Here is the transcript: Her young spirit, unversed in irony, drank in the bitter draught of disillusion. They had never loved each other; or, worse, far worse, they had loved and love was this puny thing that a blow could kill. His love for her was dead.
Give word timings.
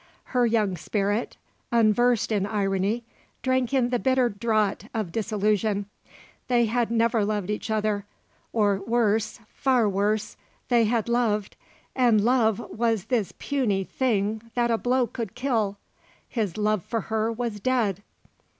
Her 0.33 0.47
young 0.47 0.75
spirit, 0.77 1.37
unversed 1.71 2.31
in 2.31 2.47
irony, 2.47 3.03
drank 3.43 3.71
in 3.71 3.89
the 3.89 3.99
bitter 3.99 4.29
draught 4.29 4.85
of 4.95 5.11
disillusion. 5.11 5.85
They 6.47 6.65
had 6.65 6.89
never 6.89 7.23
loved 7.23 7.51
each 7.51 7.69
other; 7.69 8.05
or, 8.51 8.77
worse, 8.81 9.41
far 9.53 9.87
worse, 9.87 10.37
they 10.69 10.85
had 10.85 11.07
loved 11.07 11.55
and 11.95 12.19
love 12.19 12.57
was 12.71 13.05
this 13.13 13.31
puny 13.37 13.83
thing 13.83 14.41
that 14.55 14.71
a 14.71 14.77
blow 14.79 15.05
could 15.05 15.35
kill. 15.35 15.77
His 16.27 16.57
love 16.57 16.83
for 16.83 17.01
her 17.01 17.31
was 17.31 17.59
dead. 17.59 18.01